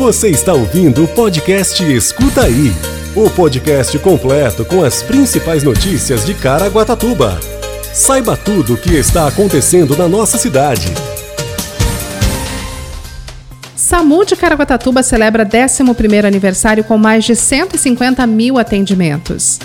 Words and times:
Você 0.00 0.30
está 0.30 0.54
ouvindo 0.54 1.04
o 1.04 1.08
podcast 1.08 1.84
Escuta 1.84 2.44
Aí 2.44 2.72
o 3.14 3.28
podcast 3.28 3.98
completo 3.98 4.64
com 4.64 4.82
as 4.82 5.02
principais 5.02 5.62
notícias 5.62 6.24
de 6.24 6.32
Caraguatatuba. 6.32 7.38
Saiba 7.92 8.34
tudo 8.34 8.72
o 8.72 8.76
que 8.78 8.94
está 8.94 9.28
acontecendo 9.28 9.94
na 9.94 10.08
nossa 10.08 10.38
cidade. 10.38 10.86
SAMU 13.76 14.24
de 14.24 14.36
Caraguatatuba 14.36 15.02
celebra 15.02 15.44
11º 15.44 16.24
aniversário 16.24 16.82
com 16.82 16.96
mais 16.96 17.22
de 17.22 17.36
150 17.36 18.26
mil 18.26 18.58
atendimentos. 18.58 19.58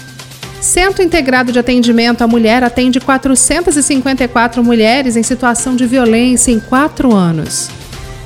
Centro 0.60 1.02
Integrado 1.02 1.54
de 1.54 1.60
Atendimento 1.60 2.26
à 2.26 2.28
Mulher 2.28 2.62
atende 2.62 3.00
454 3.00 4.62
mulheres 4.62 5.16
em 5.16 5.24
situação 5.24 5.78
de 5.78 5.88
violência 5.88 6.52
em 6.52 6.60
quatro 6.60 7.16
anos. 7.16 7.70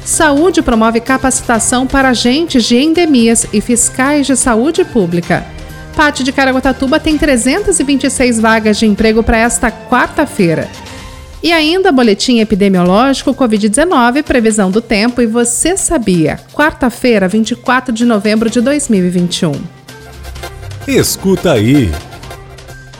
Saúde 0.09 0.63
promove 0.63 0.99
capacitação 0.99 1.85
para 1.85 2.09
agentes 2.09 2.65
de 2.65 2.75
endemias 2.75 3.45
e 3.53 3.61
fiscais 3.61 4.25
de 4.25 4.35
saúde 4.35 4.83
pública. 4.83 5.45
Pate 5.95 6.23
de 6.23 6.31
Caraguatatuba 6.31 6.99
tem 6.99 7.15
326 7.15 8.39
vagas 8.39 8.79
de 8.79 8.87
emprego 8.87 9.21
para 9.21 9.37
esta 9.37 9.71
quarta-feira. 9.71 10.67
E 11.43 11.51
ainda 11.51 11.91
boletim 11.91 12.39
epidemiológico 12.39 13.35
Covid-19, 13.35 14.23
previsão 14.23 14.71
do 14.71 14.81
tempo 14.81 15.21
e 15.21 15.27
você 15.27 15.77
sabia? 15.77 16.39
Quarta-feira, 16.53 17.27
24 17.27 17.93
de 17.93 18.03
novembro 18.03 18.49
de 18.49 18.61
2021. 18.61 19.51
Escuta 20.87 21.53
aí. 21.53 21.91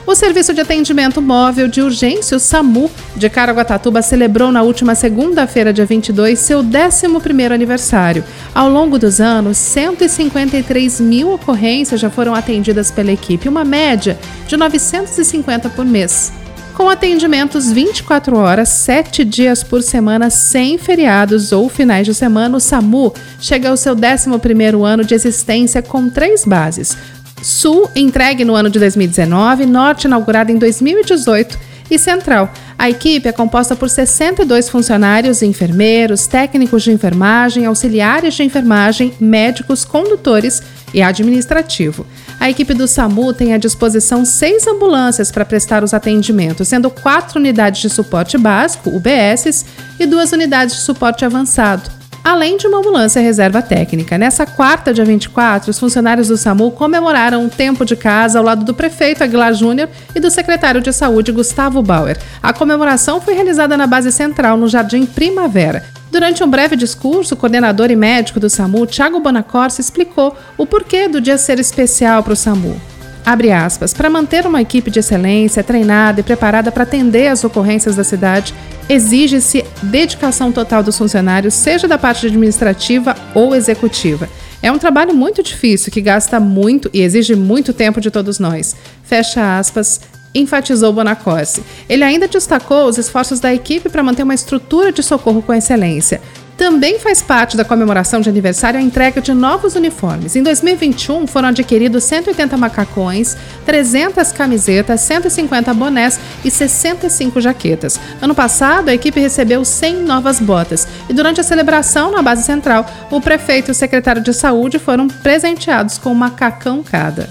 O 0.09 0.15
Serviço 0.15 0.55
de 0.55 0.61
Atendimento 0.61 1.21
Móvel 1.21 1.67
de 1.67 1.83
Urgência, 1.83 2.35
o 2.35 2.39
SAMU, 2.39 2.89
de 3.15 3.29
Caraguatatuba 3.29 4.01
celebrou 4.01 4.51
na 4.51 4.63
última 4.63 4.95
segunda-feira, 4.95 5.71
dia 5.71 5.85
22, 5.85 6.39
seu 6.39 6.63
11º 6.63 7.51
aniversário. 7.51 8.23
Ao 8.55 8.67
longo 8.67 8.97
dos 8.97 9.21
anos, 9.21 9.59
153 9.59 10.99
mil 10.99 11.31
ocorrências 11.31 12.01
já 12.01 12.09
foram 12.09 12.33
atendidas 12.33 12.89
pela 12.89 13.11
equipe, 13.11 13.47
uma 13.47 13.63
média 13.63 14.17
de 14.47 14.57
950 14.57 15.69
por 15.69 15.85
mês. 15.85 16.33
Com 16.73 16.89
atendimentos 16.89 17.71
24 17.71 18.35
horas, 18.35 18.69
7 18.69 19.23
dias 19.23 19.61
por 19.61 19.83
semana, 19.83 20.31
sem 20.31 20.79
feriados 20.79 21.51
ou 21.51 21.69
finais 21.69 22.07
de 22.07 22.15
semana, 22.15 22.57
o 22.57 22.59
SAMU 22.59 23.13
chega 23.39 23.69
ao 23.69 23.77
seu 23.77 23.95
11º 23.95 24.83
ano 24.83 25.03
de 25.03 25.13
existência 25.13 25.83
com 25.83 26.09
três 26.09 26.45
bases 26.45 26.97
Sul, 27.41 27.89
entregue 27.95 28.43
no 28.43 28.55
ano 28.55 28.69
de 28.69 28.79
2019, 28.79 29.65
Norte, 29.65 30.05
inaugurado 30.05 30.51
em 30.51 30.57
2018 30.57 31.57
e 31.89 31.97
Central. 31.97 32.51
A 32.77 32.89
equipe 32.89 33.27
é 33.27 33.31
composta 33.31 33.75
por 33.75 33.89
62 33.89 34.69
funcionários, 34.69 35.41
enfermeiros, 35.41 36.27
técnicos 36.27 36.83
de 36.83 36.91
enfermagem, 36.91 37.65
auxiliares 37.65 38.35
de 38.35 38.43
enfermagem, 38.43 39.13
médicos, 39.19 39.83
condutores 39.83 40.61
e 40.93 41.01
administrativo. 41.01 42.05
A 42.39 42.49
equipe 42.49 42.73
do 42.73 42.87
SAMU 42.87 43.33
tem 43.33 43.53
à 43.53 43.57
disposição 43.57 44.23
seis 44.23 44.65
ambulâncias 44.67 45.31
para 45.31 45.45
prestar 45.45 45.83
os 45.83 45.93
atendimentos, 45.93 46.67
sendo 46.67 46.89
quatro 46.89 47.39
unidades 47.39 47.81
de 47.81 47.89
suporte 47.89 48.37
básico, 48.37 48.89
UBSs, 48.89 49.65
e 49.99 50.05
duas 50.05 50.31
unidades 50.31 50.75
de 50.75 50.81
suporte 50.81 51.25
avançado 51.25 51.98
além 52.23 52.57
de 52.57 52.67
uma 52.67 52.79
ambulância 52.79 53.21
reserva 53.21 53.61
técnica. 53.61 54.17
Nessa 54.17 54.45
quarta, 54.45 54.93
dia 54.93 55.05
24, 55.05 55.71
os 55.71 55.79
funcionários 55.79 56.27
do 56.27 56.37
SAMU 56.37 56.71
comemoraram 56.71 57.43
um 57.43 57.49
tempo 57.49 57.85
de 57.85 57.95
casa 57.95 58.39
ao 58.39 58.45
lado 58.45 58.63
do 58.63 58.73
prefeito 58.73 59.23
Aguilar 59.23 59.53
Júnior 59.53 59.89
e 60.15 60.19
do 60.19 60.29
secretário 60.29 60.81
de 60.81 60.91
Saúde 60.91 61.31
Gustavo 61.31 61.81
Bauer. 61.81 62.17
A 62.41 62.53
comemoração 62.53 63.21
foi 63.21 63.33
realizada 63.33 63.77
na 63.77 63.87
base 63.87 64.11
central, 64.11 64.57
no 64.57 64.67
Jardim 64.67 65.05
Primavera. 65.05 65.83
Durante 66.11 66.43
um 66.43 66.49
breve 66.49 66.75
discurso, 66.75 67.35
o 67.35 67.37
coordenador 67.37 67.91
e 67.91 67.95
médico 67.95 68.39
do 68.39 68.49
SAMU, 68.49 68.87
Thiago 68.87 69.19
Bonacorsi, 69.19 69.79
explicou 69.79 70.35
o 70.57 70.65
porquê 70.65 71.07
do 71.07 71.21
dia 71.21 71.37
ser 71.37 71.59
especial 71.59 72.23
para 72.23 72.33
o 72.33 72.35
SAMU. 72.35 72.79
Abre 73.25 73.51
aspas, 73.51 73.93
para 73.93 74.09
manter 74.09 74.47
uma 74.47 74.61
equipe 74.61 74.89
de 74.89 74.99
excelência 74.99 75.63
treinada 75.63 76.19
e 76.19 76.23
preparada 76.23 76.71
para 76.71 76.81
atender 76.81 77.27
as 77.27 77.43
ocorrências 77.43 77.95
da 77.95 78.03
cidade, 78.03 78.55
exige-se 78.89 79.63
dedicação 79.83 80.51
total 80.51 80.83
dos 80.83 80.97
funcionários, 80.97 81.53
seja 81.53 81.87
da 81.87 81.97
parte 81.97 82.27
administrativa 82.27 83.15
ou 83.33 83.55
executiva. 83.55 84.29
É 84.61 84.71
um 84.71 84.77
trabalho 84.77 85.13
muito 85.13 85.41
difícil 85.41 85.91
que 85.91 86.01
gasta 86.01 86.39
muito 86.39 86.89
e 86.93 87.01
exige 87.01 87.35
muito 87.35 87.73
tempo 87.73 88.01
de 88.01 88.11
todos 88.11 88.39
nós. 88.39 88.75
Fecha 89.03 89.57
aspas, 89.57 90.01
enfatizou 90.35 90.91
Bonacorsi. 90.91 91.63
Ele 91.87 92.03
ainda 92.03 92.27
destacou 92.27 92.85
os 92.85 92.97
esforços 92.97 93.39
da 93.39 93.53
equipe 93.53 93.89
para 93.89 94.03
manter 94.03 94.23
uma 94.23 94.33
estrutura 94.33 94.91
de 94.91 95.01
socorro 95.01 95.41
com 95.41 95.53
excelência. 95.53 96.21
Também 96.59 96.99
faz 96.99 97.21
parte 97.21 97.55
da 97.55 97.63
comemoração 97.63 98.19
de 98.19 98.27
aniversário 98.27 98.77
a 98.77 98.83
entrega 98.83 99.21
de 99.21 99.33
novos 99.33 99.75
uniformes. 99.75 100.35
Em 100.35 100.43
2021, 100.43 101.25
foram 101.25 101.47
adquiridos 101.47 102.03
180 102.03 102.57
macacões, 102.57 103.37
300 103.65 104.33
camisetas, 104.33 104.99
150 104.99 105.73
bonés 105.73 106.19
e 106.43 106.51
65 106.51 107.39
jaquetas. 107.39 107.97
Ano 108.21 108.35
passado, 108.35 108.89
a 108.89 108.93
equipe 108.93 109.21
recebeu 109.21 109.63
100 109.63 110.03
novas 110.03 110.41
botas 110.41 110.85
e 111.07 111.13
durante 111.13 111.39
a 111.39 111.45
celebração 111.45 112.11
na 112.11 112.21
base 112.21 112.43
central, 112.43 112.85
o 113.09 113.21
prefeito 113.21 113.69
e 113.69 113.71
o 113.71 113.75
secretário 113.75 114.21
de 114.21 114.33
saúde 114.33 114.79
foram 114.79 115.07
presenteados 115.07 115.97
com 115.97 116.09
um 116.09 116.15
macacão 116.15 116.83
cada. 116.83 117.29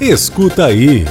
Escuta 0.00 0.64
aí. 0.64 1.04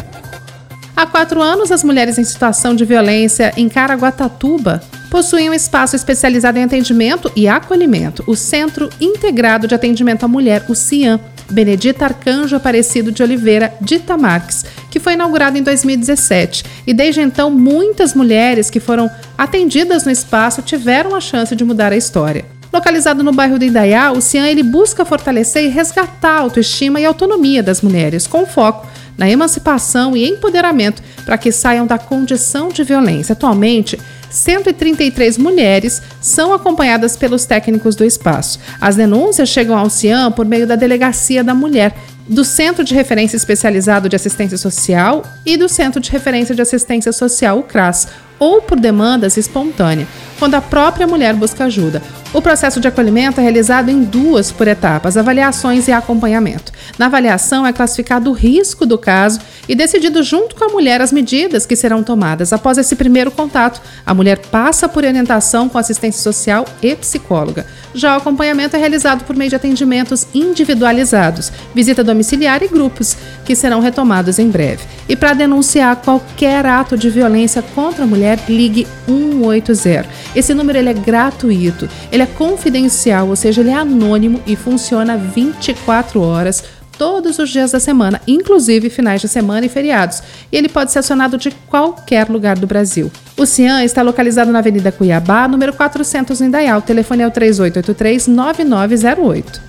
Há 0.96 1.06
quatro 1.06 1.40
anos, 1.40 1.72
as 1.72 1.84
mulheres 1.84 2.18
em 2.18 2.24
situação 2.24 2.74
de 2.74 2.84
violência 2.84 3.54
em 3.56 3.70
Caraguatatuba 3.70 4.82
possuem 5.10 5.50
um 5.50 5.54
espaço 5.54 5.96
especializado 5.96 6.58
em 6.58 6.64
atendimento 6.64 7.32
e 7.36 7.48
acolhimento, 7.48 8.24
o 8.28 8.36
Centro 8.36 8.90
Integrado 9.00 9.68
de 9.68 9.76
Atendimento 9.76 10.24
à 10.24 10.28
Mulher, 10.28 10.66
o 10.68 10.76
CIAM. 10.76 11.20
Benedita 11.50 12.06
Arcanjo 12.06 12.56
Aparecido 12.56 13.12
de 13.12 13.22
Oliveira 13.22 13.74
Dita 13.80 14.18
Marques, 14.18 14.66
que 14.90 15.00
foi 15.00 15.14
inaugurado 15.14 15.58
em 15.58 15.62
2017. 15.62 16.64
E 16.88 16.94
desde 16.94 17.22
então, 17.22 17.52
muitas 17.52 18.14
mulheres 18.16 18.70
que 18.70 18.80
foram 18.80 19.10
atendidas 19.38 20.06
no 20.06 20.12
espaço 20.12 20.62
tiveram 20.62 21.16
a 21.16 21.22
chance 21.22 21.56
de 21.56 21.64
mudar 21.64 21.92
a 21.92 21.98
história. 21.98 22.46
Localizado 22.74 23.24
no 23.24 23.32
bairro 23.32 23.58
do 23.58 23.64
Indaiá, 23.64 24.12
o 24.12 24.20
CIAN 24.20 24.48
ele 24.48 24.64
busca 24.64 25.06
fortalecer 25.06 25.64
e 25.64 25.70
resgatar 25.70 26.38
a 26.38 26.40
autoestima 26.42 27.00
e 27.00 27.06
autonomia 27.06 27.64
das 27.64 27.82
mulheres, 27.82 28.28
com 28.28 28.46
foco 28.46 28.88
na 29.18 29.30
emancipação 29.30 30.16
e 30.16 30.28
empoderamento 30.28 31.02
para 31.26 31.38
que 31.38 31.52
saiam 31.52 31.88
da 31.88 31.98
condição 31.98 32.70
de 32.70 32.84
violência. 32.84 33.34
Atualmente, 33.34 33.98
133 34.36 35.38
mulheres 35.38 36.02
são 36.20 36.54
acompanhadas 36.54 37.16
pelos 37.16 37.46
técnicos 37.46 37.96
do 37.96 38.04
espaço. 38.04 38.60
As 38.82 38.96
denúncias 38.96 39.48
chegam 39.48 39.78
ao 39.78 39.90
CIAM 39.90 40.32
por 40.32 40.46
meio 40.46 40.68
da 40.68 40.76
Delegacia 40.76 41.44
da 41.44 41.56
Mulher, 41.56 41.96
do 42.28 42.44
Centro 42.44 42.84
de 42.84 42.94
Referência 42.94 43.38
Especializado 43.38 44.10
de 44.10 44.16
Assistência 44.16 44.58
Social 44.58 45.24
e 45.46 45.56
do 45.56 45.70
Centro 45.70 46.02
de 46.02 46.12
Referência 46.12 46.54
de 46.54 46.62
Assistência 46.62 47.14
Social, 47.14 47.60
o 47.60 47.64
CRAS, 47.64 48.08
ou 48.38 48.62
por 48.62 48.80
demandas 48.80 49.38
espontâneas, 49.38 50.10
quando 50.38 50.56
a 50.56 50.62
própria 50.62 51.08
mulher 51.08 51.34
busca 51.34 51.66
ajuda. 51.66 52.02
O 52.34 52.42
processo 52.42 52.80
de 52.80 52.88
acolhimento 52.88 53.40
é 53.40 53.44
realizado 53.44 53.90
em 53.90 54.04
duas 54.04 54.52
por 54.52 54.68
etapas, 54.68 55.16
avaliações 55.16 55.88
e 55.88 55.92
acompanhamento. 55.92 56.72
Na 56.98 57.06
avaliação 57.06 57.66
é 57.66 57.72
classificado 57.72 58.30
o 58.30 58.34
risco 58.34 58.86
do 58.86 58.98
caso 58.98 59.40
e 59.70 59.76
decidido 59.76 60.22
junto 60.22 60.56
com 60.56 60.66
a 60.66 60.70
mulher 60.70 61.02
as 61.02 61.14
medidas 61.14 61.66
que 61.66 61.76
serão 61.76 62.04
tomadas. 62.04 62.52
Após 62.52 62.78
esse 62.78 62.96
primeiro 62.96 63.32
contato, 63.32 63.82
a 64.06 64.14
mulher 64.14 64.38
passa 64.38 64.90
por 64.90 65.06
orientação 65.06 65.70
com 65.70 65.78
assistência 65.78 66.22
social 66.22 66.66
e 66.82 66.96
psicóloga. 66.96 67.66
Já 67.96 68.16
o 68.16 68.18
acompanhamento 68.18 68.76
é 68.76 68.80
realizado 68.80 69.24
por 69.24 69.38
meio 69.38 69.50
de 69.50 69.56
atendimentos 69.56 70.28
individualizados, 70.34 71.50
visita 71.74 72.04
domiciliar 72.04 72.62
e 72.62 72.68
grupos, 72.68 73.16
que 73.46 73.56
serão 73.56 73.80
retomados 73.80 74.38
em 74.38 74.50
breve. 74.50 74.84
E 75.08 75.16
para 75.16 75.34
denunciar 75.34 75.96
qualquer 75.96 76.66
ato 76.66 76.98
de 76.98 77.10
violência 77.10 77.62
contra 77.74 78.04
a 78.04 78.08
mulher, 78.08 78.38
ligue 78.50 78.86
180. 79.08 80.06
Esse 80.36 80.54
número 80.54 80.78
ele 80.78 80.90
é 80.90 80.94
gratuito, 80.94 81.88
ele 82.12 82.24
é 82.24 82.26
confidencial, 82.26 83.30
ou 83.30 83.36
seja, 83.38 83.62
ele 83.62 83.70
é 83.70 83.76
anônimo 83.76 84.42
e 84.46 84.58
funciona 84.58 85.16
24 85.16 86.20
horas 86.20 86.66
todos 86.98 87.40
os 87.40 87.50
dias 87.50 87.72
da 87.72 87.80
semana, 87.80 88.22
inclusive 88.28 88.90
finais 88.90 89.22
de 89.22 89.30
semana 89.30 89.66
e 89.66 89.70
feriados, 89.70 90.22
e 90.52 90.58
ele 90.58 90.68
pode 90.68 90.92
ser 90.92 91.00
acionado 91.00 91.38
de 91.38 91.52
qualquer 91.70 92.30
lugar 92.30 92.58
do 92.58 92.68
Brasil. 92.68 93.10
O 93.38 93.46
CIAN 93.46 93.84
está 93.84 94.02
localizado 94.02 94.50
na 94.50 94.60
Avenida 94.60 94.94
Cuiabá, 94.94 95.46
número 95.48 95.74
400 95.74 96.40
em 96.40 96.46
Indaial. 96.46 96.80
O 96.80 96.82
telefone 96.82 97.24
é 97.24 97.28
o 97.28 97.32
3883-9908. 97.32 99.60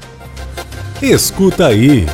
Escuta 1.03 1.67
aí. 1.67 2.07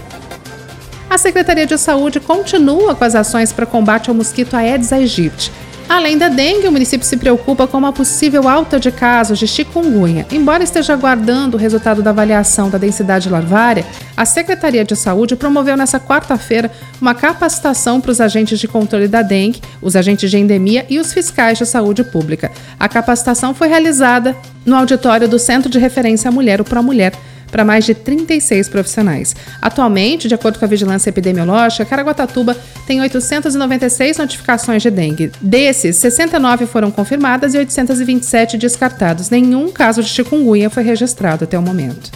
A 1.11 1.19
Secretaria 1.19 1.67
de 1.67 1.77
Saúde 1.77 2.21
continua 2.21 2.95
com 2.95 3.05
as 3.05 3.15
ações 3.15 3.53
para 3.53 3.67
combate 3.67 4.09
ao 4.09 4.17
mosquito 4.17 4.57
Aedes 4.57 4.95
aegypti. 4.95 5.53
Além 5.93 6.17
da 6.17 6.31
dengue, 6.31 6.67
o 6.67 6.73
município 6.73 7.07
se 7.07 7.19
preocupa 7.19 7.67
com 7.67 7.77
uma 7.77 7.93
possível 7.93 8.49
alta 8.49 8.81
de 8.81 8.91
casos 8.91 9.39
de 9.39 9.47
chikungunya. 9.47 10.27
Embora 10.33 10.65
esteja 10.65 10.95
aguardando 10.95 11.55
o 11.55 11.61
resultado 11.61 12.03
da 12.03 12.09
avaliação 12.09 12.71
da 12.71 12.79
densidade 12.79 13.29
larvária, 13.29 13.85
a 14.17 14.25
Secretaria 14.25 14.87
de 14.87 14.97
Saúde 14.97 15.37
promoveu 15.37 15.77
nesta 15.77 16.01
quarta-feira 16.01 16.73
uma 16.99 17.15
capacitação 17.15 18.01
para 18.01 18.11
os 18.11 18.23
agentes 18.23 18.59
de 18.59 18.67
controle 18.67 19.07
da 19.07 19.21
dengue, 19.21 19.61
os 19.83 19.95
agentes 19.95 20.31
de 20.31 20.39
endemia 20.39 20.87
e 20.89 20.99
os 20.99 21.13
fiscais 21.13 21.59
de 21.59 21.67
saúde 21.67 22.03
pública. 22.03 22.51
A 22.81 22.89
capacitação 22.89 23.53
foi 23.53 23.69
realizada 23.69 24.35
no 24.65 24.75
auditório 24.75 25.29
do 25.29 25.39
Centro 25.39 25.69
de 25.69 25.79
Referência 25.79 26.31
à 26.31 26.33
Mulher, 26.33 26.59
o 26.59 26.65
ProMulher, 26.65 27.13
para 27.53 27.65
mais 27.65 27.85
de 27.85 27.95
36 27.95 28.69
profissionais. 28.69 29.37
Atualmente, 29.61 30.27
de 30.27 30.35
acordo 30.35 30.59
com 30.59 30.65
a 30.65 30.69
vigilância 30.69 31.11
epidemiológica, 31.11 31.85
Caraguatatuba 31.85 32.57
tem 32.87 33.01
896 33.01 34.17
notificações 34.17 34.83
de 34.83 34.91
dengue. 34.91 35.31
Desses, 35.41 35.97
69 35.97 36.67
foram 36.67 36.91
confirmadas 36.91 37.55
e 37.55 37.59
827 37.59 38.57
descartados. 38.57 39.31
Nenhum 39.31 39.71
caso 39.71 40.03
de 40.03 40.09
chikungunya 40.09 40.71
foi 40.71 40.83
registrado 40.83 41.45
até 41.45 41.59
o 41.59 41.63
momento. 41.63 42.11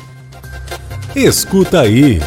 Escuta 1.15 1.83
aí. 1.83 2.21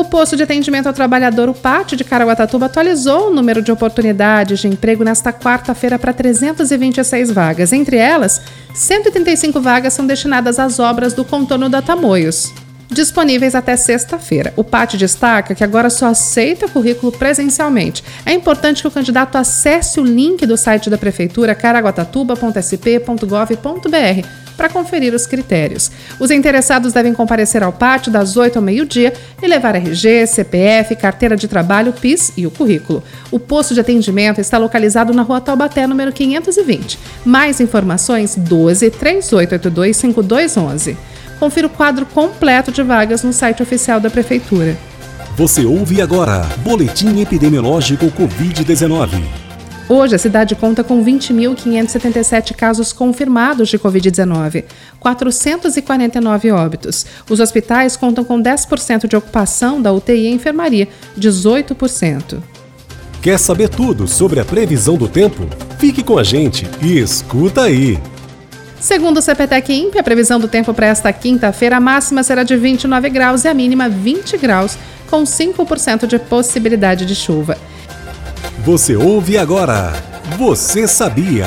O 0.00 0.04
posto 0.06 0.34
de 0.34 0.42
atendimento 0.42 0.86
ao 0.86 0.94
trabalhador, 0.94 1.50
o 1.50 1.54
Pátio 1.54 1.94
de 1.94 2.04
Caraguatatuba, 2.04 2.64
atualizou 2.64 3.28
o 3.28 3.34
número 3.34 3.60
de 3.60 3.70
oportunidades 3.70 4.60
de 4.60 4.66
emprego 4.66 5.04
nesta 5.04 5.30
quarta-feira 5.30 5.98
para 5.98 6.14
326 6.14 7.30
vagas. 7.30 7.70
Entre 7.70 7.98
elas, 7.98 8.40
135 8.72 9.60
vagas 9.60 9.92
são 9.92 10.06
destinadas 10.06 10.58
às 10.58 10.78
obras 10.78 11.12
do 11.12 11.22
contorno 11.22 11.68
da 11.68 11.82
Tamoios. 11.82 12.50
Disponíveis 12.90 13.54
até 13.54 13.76
sexta-feira. 13.76 14.54
O 14.56 14.64
Pátio 14.64 14.98
destaca 14.98 15.54
que 15.54 15.62
agora 15.62 15.90
só 15.90 16.06
aceita 16.06 16.66
currículo 16.66 17.12
presencialmente. 17.12 18.02
É 18.24 18.32
importante 18.32 18.80
que 18.80 18.88
o 18.88 18.90
candidato 18.90 19.36
acesse 19.36 20.00
o 20.00 20.02
link 20.02 20.46
do 20.46 20.56
site 20.56 20.88
da 20.88 20.96
Prefeitura 20.96 21.54
caraguatatuba.sp.gov.br 21.54 24.49
para 24.60 24.68
conferir 24.68 25.14
os 25.14 25.26
critérios. 25.26 25.90
Os 26.18 26.30
interessados 26.30 26.92
devem 26.92 27.14
comparecer 27.14 27.62
ao 27.62 27.72
pátio 27.72 28.12
das 28.12 28.36
8 28.36 28.56
ao 28.56 28.62
meio-dia 28.62 29.14
e 29.42 29.46
levar 29.46 29.74
RG, 29.74 30.26
CPF, 30.26 30.94
carteira 30.96 31.34
de 31.34 31.48
trabalho, 31.48 31.94
PIS 31.94 32.34
e 32.36 32.46
o 32.46 32.50
currículo. 32.50 33.02
O 33.30 33.38
posto 33.38 33.72
de 33.72 33.80
atendimento 33.80 34.38
está 34.38 34.58
localizado 34.58 35.14
na 35.14 35.22
rua 35.22 35.40
Taubaté, 35.40 35.86
número 35.86 36.12
520. 36.12 36.98
Mais 37.24 37.58
informações 37.58 38.36
12 38.36 38.90
3882 38.90 39.96
5211. 39.96 40.94
Confira 41.38 41.66
o 41.66 41.70
quadro 41.70 42.04
completo 42.04 42.70
de 42.70 42.82
vagas 42.82 43.24
no 43.24 43.32
site 43.32 43.62
oficial 43.62 43.98
da 43.98 44.10
Prefeitura. 44.10 44.76
Você 45.36 45.64
ouve 45.64 46.02
agora 46.02 46.42
Boletim 46.58 47.18
Epidemiológico 47.22 48.08
Covid-19. 48.08 49.49
Hoje, 49.92 50.14
a 50.14 50.18
cidade 50.18 50.54
conta 50.54 50.84
com 50.84 51.04
20.577 51.04 52.54
casos 52.54 52.92
confirmados 52.92 53.68
de 53.68 53.76
Covid-19, 53.76 54.62
449 55.00 56.52
óbitos. 56.52 57.04
Os 57.28 57.40
hospitais 57.40 57.96
contam 57.96 58.22
com 58.22 58.40
10% 58.40 59.08
de 59.08 59.16
ocupação 59.16 59.82
da 59.82 59.92
UTI 59.92 60.28
e 60.28 60.32
enfermaria, 60.32 60.86
18%. 61.18 62.40
Quer 63.20 63.36
saber 63.36 63.68
tudo 63.68 64.06
sobre 64.06 64.38
a 64.38 64.44
previsão 64.44 64.96
do 64.96 65.08
tempo? 65.08 65.48
Fique 65.80 66.04
com 66.04 66.16
a 66.18 66.22
gente 66.22 66.68
e 66.80 66.96
escuta 67.00 67.62
aí! 67.62 67.98
Segundo 68.78 69.16
o 69.16 69.22
CPTEC 69.22 69.72
INPE, 69.72 69.98
a 69.98 70.04
previsão 70.04 70.38
do 70.38 70.46
tempo 70.46 70.72
para 70.72 70.86
esta 70.86 71.12
quinta-feira, 71.12 71.78
a 71.78 71.80
máxima 71.80 72.22
será 72.22 72.44
de 72.44 72.56
29 72.56 73.10
graus 73.10 73.42
e 73.42 73.48
a 73.48 73.54
mínima 73.54 73.88
20 73.88 74.38
graus, 74.38 74.78
com 75.10 75.24
5% 75.24 76.06
de 76.06 76.16
possibilidade 76.20 77.04
de 77.04 77.16
chuva. 77.16 77.58
Você 78.64 78.94
ouve 78.94 79.38
agora. 79.38 79.90
Você 80.36 80.86
sabia? 80.86 81.46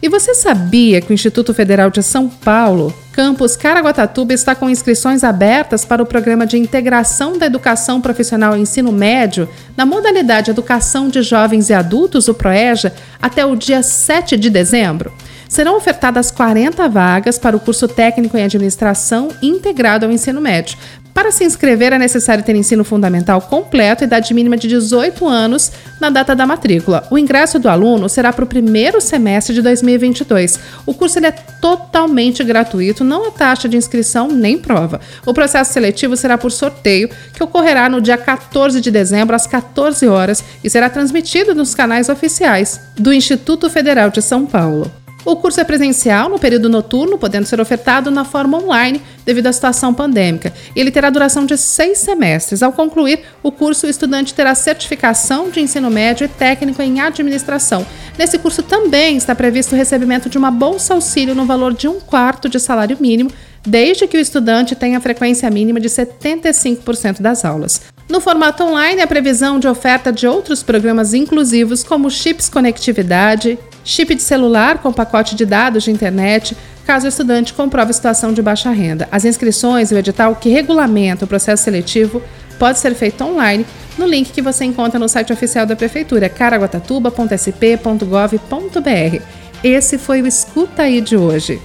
E 0.00 0.08
você 0.08 0.32
sabia 0.32 1.00
que 1.00 1.10
o 1.10 1.12
Instituto 1.12 1.52
Federal 1.52 1.90
de 1.90 2.04
São 2.04 2.28
Paulo, 2.28 2.94
campus 3.10 3.56
Caraguatatuba, 3.56 4.32
está 4.32 4.54
com 4.54 4.70
inscrições 4.70 5.24
abertas 5.24 5.84
para 5.84 6.00
o 6.00 6.06
programa 6.06 6.46
de 6.46 6.56
integração 6.56 7.36
da 7.36 7.46
educação 7.46 8.00
profissional 8.00 8.56
e 8.56 8.60
ensino 8.60 8.92
médio 8.92 9.48
na 9.76 9.84
modalidade 9.84 10.52
Educação 10.52 11.08
de 11.08 11.20
Jovens 11.20 11.68
e 11.68 11.74
Adultos, 11.74 12.28
o 12.28 12.34
PROEJA, 12.34 12.94
até 13.20 13.44
o 13.44 13.56
dia 13.56 13.82
7 13.82 14.36
de 14.36 14.50
dezembro? 14.50 15.12
serão 15.48 15.76
ofertadas 15.76 16.30
40 16.30 16.88
vagas 16.88 17.38
para 17.38 17.56
o 17.56 17.60
curso 17.60 17.88
técnico 17.88 18.36
em 18.36 18.44
administração 18.44 19.28
integrado 19.42 20.04
ao 20.04 20.12
ensino 20.12 20.40
médio. 20.40 20.76
Para 21.18 21.32
se 21.32 21.42
inscrever, 21.42 21.92
é 21.92 21.98
necessário 21.98 22.44
ter 22.44 22.54
ensino 22.54 22.84
fundamental 22.84 23.42
completo, 23.42 24.04
idade 24.04 24.32
mínima 24.32 24.56
de 24.56 24.68
18 24.68 25.26
anos 25.26 25.72
na 26.00 26.10
data 26.10 26.32
da 26.32 26.46
matrícula. 26.46 27.08
O 27.10 27.18
ingresso 27.18 27.58
do 27.58 27.68
aluno 27.68 28.08
será 28.08 28.32
para 28.32 28.44
o 28.44 28.46
primeiro 28.46 29.00
semestre 29.00 29.52
de 29.52 29.60
2022. 29.60 30.60
O 30.86 30.94
curso 30.94 31.18
é 31.18 31.32
totalmente 31.32 32.44
gratuito, 32.44 33.02
não 33.02 33.26
há 33.26 33.32
taxa 33.32 33.68
de 33.68 33.76
inscrição 33.76 34.28
nem 34.28 34.58
prova. 34.58 35.00
O 35.26 35.34
processo 35.34 35.72
seletivo 35.72 36.16
será 36.16 36.38
por 36.38 36.52
sorteio, 36.52 37.10
que 37.34 37.42
ocorrerá 37.42 37.88
no 37.88 38.00
dia 38.00 38.16
14 38.16 38.80
de 38.80 38.88
dezembro, 38.88 39.34
às 39.34 39.44
14 39.44 40.06
horas, 40.06 40.44
e 40.62 40.70
será 40.70 40.88
transmitido 40.88 41.52
nos 41.52 41.74
canais 41.74 42.08
oficiais 42.08 42.80
do 42.96 43.12
Instituto 43.12 43.68
Federal 43.68 44.08
de 44.10 44.22
São 44.22 44.46
Paulo. 44.46 44.88
O 45.28 45.36
curso 45.36 45.60
é 45.60 45.64
presencial 45.64 46.30
no 46.30 46.38
período 46.38 46.70
noturno, 46.70 47.18
podendo 47.18 47.44
ser 47.44 47.60
ofertado 47.60 48.10
na 48.10 48.24
forma 48.24 48.56
online 48.56 49.02
devido 49.26 49.48
à 49.48 49.52
situação 49.52 49.92
pandêmica. 49.92 50.54
Ele 50.74 50.90
terá 50.90 51.10
duração 51.10 51.44
de 51.44 51.58
seis 51.58 51.98
semestres. 51.98 52.62
Ao 52.62 52.72
concluir 52.72 53.20
o 53.42 53.52
curso, 53.52 53.86
o 53.86 53.90
estudante 53.90 54.32
terá 54.32 54.54
certificação 54.54 55.50
de 55.50 55.60
ensino 55.60 55.90
médio 55.90 56.24
e 56.24 56.28
técnico 56.28 56.80
em 56.80 57.02
administração. 57.02 57.86
Nesse 58.16 58.38
curso 58.38 58.62
também 58.62 59.18
está 59.18 59.34
previsto 59.34 59.74
o 59.74 59.76
recebimento 59.76 60.30
de 60.30 60.38
uma 60.38 60.50
bolsa 60.50 60.94
auxílio 60.94 61.34
no 61.34 61.44
valor 61.44 61.74
de 61.74 61.86
um 61.86 62.00
quarto 62.00 62.48
de 62.48 62.58
salário 62.58 62.96
mínimo, 62.98 63.30
desde 63.66 64.06
que 64.06 64.16
o 64.16 64.20
estudante 64.20 64.74
tenha 64.74 64.96
a 64.96 65.00
frequência 65.02 65.50
mínima 65.50 65.78
de 65.78 65.90
75% 65.90 67.20
das 67.20 67.44
aulas. 67.44 67.82
No 68.08 68.20
formato 68.20 68.64
online, 68.64 69.02
a 69.02 69.06
previsão 69.06 69.60
de 69.60 69.68
oferta 69.68 70.10
de 70.10 70.26
outros 70.26 70.62
programas 70.62 71.12
inclusivos, 71.12 71.84
como 71.84 72.10
Chips 72.10 72.48
Conectividade, 72.48 73.58
chip 73.84 74.14
de 74.14 74.22
celular 74.22 74.78
com 74.78 74.90
pacote 74.92 75.34
de 75.34 75.44
dados 75.44 75.84
de 75.84 75.90
internet, 75.90 76.56
caso 76.86 77.04
o 77.04 77.08
estudante 77.08 77.52
comprove 77.52 77.92
situação 77.92 78.32
de 78.32 78.40
baixa 78.40 78.70
renda. 78.70 79.06
As 79.12 79.26
inscrições 79.26 79.90
e 79.90 79.94
o 79.94 79.98
edital 79.98 80.34
que 80.36 80.48
regulamenta 80.48 81.26
o 81.26 81.28
processo 81.28 81.64
seletivo 81.64 82.22
pode 82.58 82.78
ser 82.78 82.94
feito 82.94 83.22
online 83.22 83.66
no 83.98 84.06
link 84.06 84.32
que 84.32 84.40
você 84.40 84.64
encontra 84.64 84.98
no 84.98 85.08
site 85.08 85.30
oficial 85.32 85.66
da 85.66 85.76
Prefeitura, 85.76 86.30
caraguatatuba.sp.gov.br. 86.30 89.22
Esse 89.62 89.98
foi 89.98 90.22
o 90.22 90.26
Escuta 90.26 90.84
Aí 90.84 91.02
de 91.02 91.16
hoje. 91.16 91.60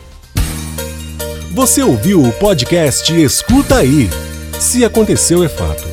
Você 1.53 1.81
ouviu 1.83 2.21
o 2.21 2.33
podcast 2.33 3.13
Escuta 3.13 3.77
Aí. 3.77 4.09
Se 4.59 4.83
aconteceu, 4.83 5.41
é 5.43 5.49
fato. 5.49 5.92